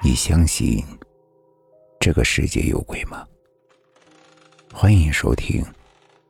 [0.00, 0.84] 你相信
[1.98, 3.26] 这个世界有鬼吗？
[4.72, 5.64] 欢迎收听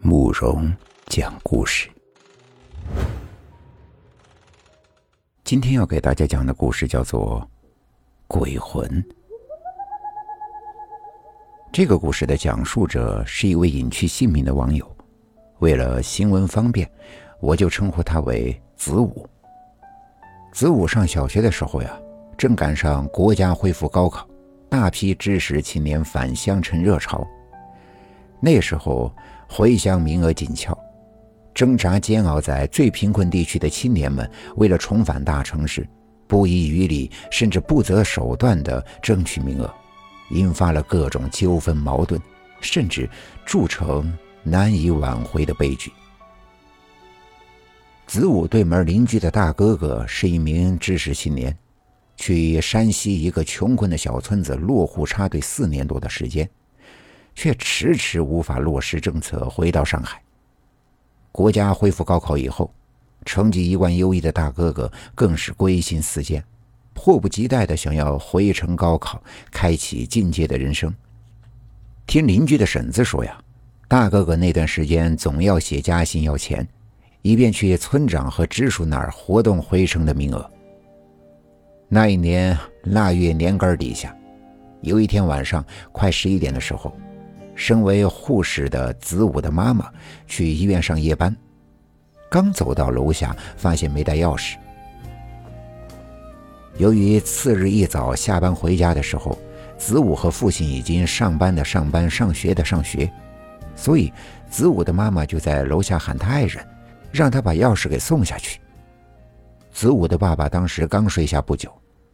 [0.00, 0.74] 慕容
[1.06, 1.88] 讲故事。
[5.44, 7.40] 今天要给大家讲的故事叫做
[8.26, 8.84] 《鬼魂》。
[11.72, 14.96] 这个故事的讲述者是一位隐去姓名的网友，
[15.60, 16.90] 为了新闻方便，
[17.38, 19.24] 我就称呼他为子午。
[20.52, 21.96] 子午上小学的时候呀。
[22.36, 24.26] 正赶上国家恢复高考，
[24.68, 27.26] 大批知识青年返乡趁热潮。
[28.40, 29.14] 那时候
[29.48, 30.76] 回乡名额紧俏，
[31.54, 35.86] 挣扎煎熬在最贫困地区的青年们，为了重返大城市，
[36.26, 39.72] 不遗余力甚至不择手段地争取名额，
[40.30, 42.20] 引发了各种纠纷矛盾，
[42.60, 43.08] 甚至
[43.44, 45.92] 铸成难以挽回的悲剧。
[48.06, 51.56] 子午对门邻居的大哥哥是一名知识青年。
[52.16, 56.48] 去山西一个穷困的小村子落户插队四年多的时间，
[57.34, 60.22] 却迟迟无法落实政策回到上海。
[61.32, 62.72] 国家恢复高考以后，
[63.24, 66.44] 成绩一贯优异的大哥哥更是归心似箭，
[66.92, 70.94] 迫不及待的想要回城高考，开启进阶的人生。
[72.06, 73.40] 听邻居的婶子说呀，
[73.88, 76.68] 大哥哥那段时间总要写家信要钱，
[77.22, 80.51] 以便去村长和支书那儿活动回城的名额。
[81.94, 84.16] 那一年腊月年根底下，
[84.80, 85.62] 有一天晚上
[85.92, 86.90] 快十一点的时候，
[87.54, 89.92] 身为护士的子午的妈妈
[90.26, 91.36] 去医院上夜班，
[92.30, 94.54] 刚走到楼下，发现没带钥匙。
[96.78, 99.38] 由于次日一早下班回家的时候，
[99.76, 103.12] 子午和父亲已经上班的上班、上学的上学，
[103.76, 104.10] 所以
[104.48, 106.66] 子午的妈妈就在楼下喊他爱人，
[107.12, 108.58] 让他把钥匙给送下去。
[109.70, 111.70] 子午的爸爸当时刚睡下不久。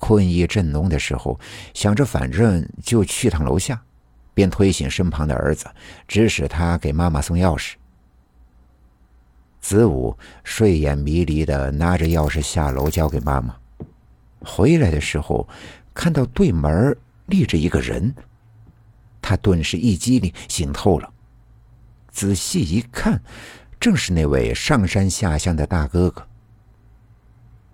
[0.00, 1.38] 困意正浓的时候，
[1.74, 3.80] 想着反正就去趟楼下，
[4.34, 5.66] 便推醒身旁的儿子，
[6.08, 7.74] 指使他给妈妈送钥匙。
[9.60, 13.54] 子午睡眼迷离的拿着钥匙下楼交给妈妈，
[14.40, 15.46] 回来的时候
[15.92, 18.12] 看到对门立着一个人，
[19.20, 21.12] 他顿时一激灵，醒透了。
[22.10, 23.22] 仔细一看，
[23.78, 26.26] 正是那位上山下乡的大哥哥。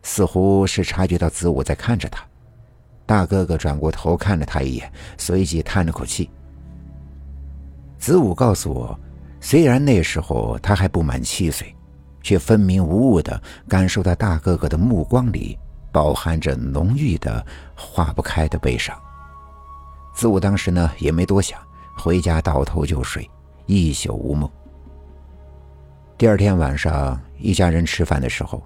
[0.07, 2.25] 似乎是察觉到子午在看着他，
[3.05, 6.31] 大哥哥转过头看了他一眼，随即叹了口气。
[7.99, 8.97] 子午告诉我，
[9.41, 11.75] 虽然那时候他还不满七岁，
[12.23, 15.59] 却分明无误的感受到大哥哥的目光里
[15.91, 17.45] 饱含着浓郁的
[17.75, 18.97] 化不开的悲伤。
[20.15, 21.61] 子午当时呢也没多想，
[21.99, 23.29] 回家倒头就睡，
[23.67, 24.49] 一宿无梦。
[26.17, 28.63] 第二天晚上，一家人吃饭的时候。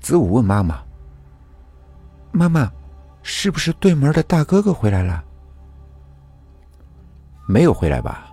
[0.00, 0.82] 子午问妈妈
[2.32, 2.72] ：“妈妈，
[3.22, 5.22] 是不是对门的大哥哥回来了
[7.46, 8.26] ？”“没有回来吧？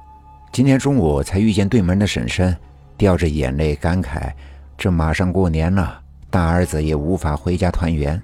[0.52, 2.58] 今天中午才遇见对门的婶婶，
[2.96, 4.34] 掉着眼泪感慨：
[4.78, 8.20] 这马上过年了，大儿子也无法回家团圆。”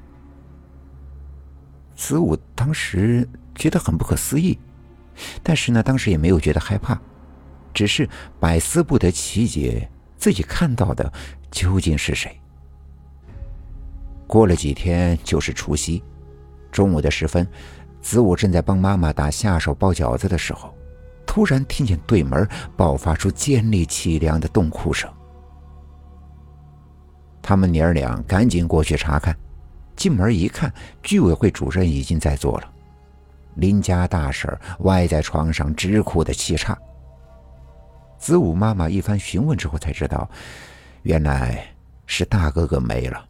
[1.96, 4.58] 子午当时觉得很不可思议，
[5.44, 6.98] 但是呢，当时也没有觉得害怕，
[7.74, 9.88] 只是百思不得其解，
[10.18, 11.12] 自己看到的
[11.52, 12.40] 究竟是谁。
[14.34, 16.02] 过了几天就是除夕，
[16.72, 17.48] 中午的时分，
[18.02, 20.74] 子午正在帮妈妈打下手包饺子的时候，
[21.24, 25.08] 突然听见对门爆发出尖利凄凉的痛哭声。
[27.44, 29.38] 他们娘儿俩赶紧过去查看，
[29.96, 30.74] 进门一看，
[31.04, 32.74] 居委会主任已经在做了，
[33.58, 36.76] 邻家大婶歪在床上直哭的凄差。
[38.18, 40.28] 子午妈妈一番询问之后才知道，
[41.04, 41.64] 原来
[42.08, 43.26] 是大哥哥没了。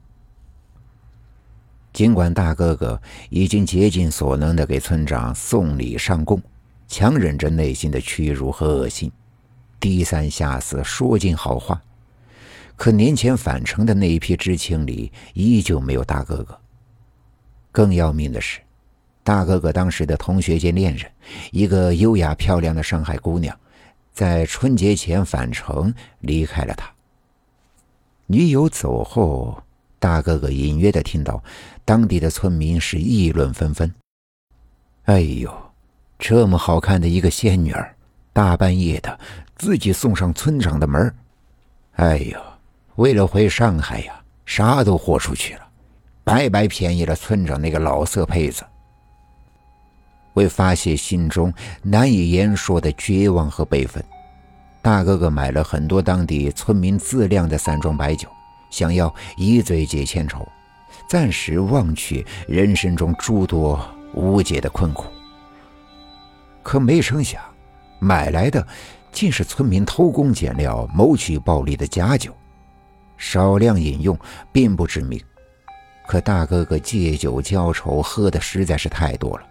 [1.94, 3.00] 尽管大哥哥
[3.30, 6.42] 已经竭尽所能的给村长送礼上供，
[6.88, 9.12] 强忍着内心的屈辱和恶心，
[9.80, 11.80] 低三下四说尽好话，
[12.76, 16.60] 可年前返程的那一批知青里依旧没有大哥哥。
[17.72, 18.60] 更要命的是，
[19.24, 21.12] 大哥哥当时的同学兼恋人，
[21.52, 23.56] 一个优雅漂亮的上海姑娘，
[24.12, 26.92] 在春节前返程离开了他。
[28.26, 29.62] 女友走后。
[30.04, 31.42] 大哥哥隐约的听到，
[31.86, 33.90] 当地的村民是议论纷纷。
[35.06, 35.50] 哎呦，
[36.20, 37.96] 这么好看的一个仙女儿，
[38.34, 39.18] 大半夜的
[39.56, 41.16] 自己送上村长的门
[41.94, 42.38] 哎呦，
[42.96, 45.62] 为了回上海呀，啥都豁出去了，
[46.26, 48.62] 白白便宜了村长那个老色胚子。
[50.34, 54.04] 为发泄心中难以言说的绝望和悲愤，
[54.82, 58.28] 大哥哥买了很多当地村民自酿的散装白酒。
[58.74, 60.44] 想要一醉解千愁，
[61.08, 63.80] 暂时忘却人生中诸多
[64.16, 65.06] 无解的困苦。
[66.64, 67.40] 可没成想，
[68.00, 68.66] 买来的
[69.12, 72.36] 竟是村民偷工减料、谋取暴利的假酒。
[73.16, 74.18] 少量饮用
[74.52, 75.22] 并不致命，
[76.08, 79.46] 可大哥哥借酒浇愁，喝的实在是太多了。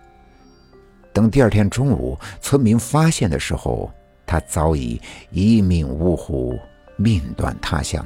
[1.13, 3.89] 等第二天中午，村民发现的时候，
[4.27, 6.59] 他早已一命呜呼，
[6.97, 8.05] 命断他乡。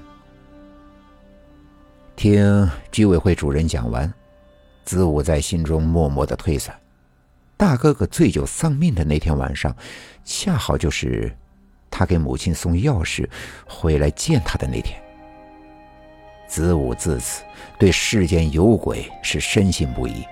[2.17, 4.13] 听居委会主任讲完，
[4.85, 6.75] 子午在心中默默的推算：
[7.59, 9.77] 大哥哥醉酒丧命的那天晚上，
[10.25, 11.37] 恰好就是
[11.91, 13.29] 他给母亲送钥匙
[13.67, 14.99] 回来见他的那天。
[16.49, 17.45] 子午自此
[17.79, 20.25] 对世间有鬼是深信不疑。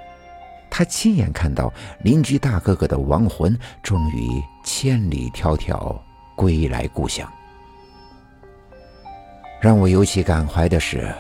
[0.71, 1.73] 他亲眼看到
[2.03, 5.97] 邻居大哥哥的亡魂终于千里迢迢
[6.35, 7.31] 归来故乡。
[9.61, 11.15] 让我尤其感怀的是，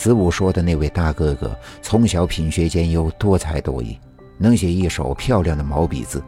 [0.00, 3.98] 子午说的那位大哥哥从小品学兼优，多才多艺，
[4.38, 6.22] 能写一手漂亮的毛笔字。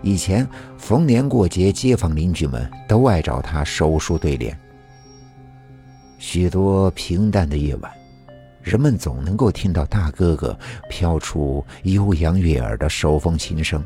[0.00, 4.56] 以前逢年过节，街坊邻居们都爱找他手书对联。
[6.18, 7.90] 许多平淡的夜晚。
[8.62, 10.56] 人们总能够听到大哥哥
[10.88, 13.84] 飘出悠扬悦耳的手风琴声。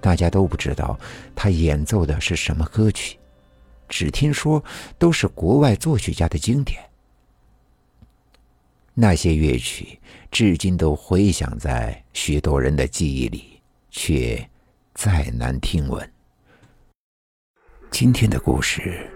[0.00, 0.98] 大家都不知道
[1.34, 3.18] 他演奏的是什么歌曲，
[3.90, 4.62] 只听说
[4.98, 6.80] 都是国外作曲家的经典。
[8.96, 9.98] 那些乐曲
[10.30, 13.60] 至今都回响在许多人的记忆里，
[13.90, 14.48] 却
[14.94, 16.12] 再难听闻。
[17.90, 19.10] 今天的故事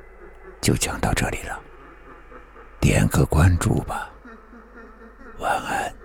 [0.61, 1.61] 就讲到这里了，
[2.81, 4.13] 点个关注吧。
[5.39, 5.98] 晚安。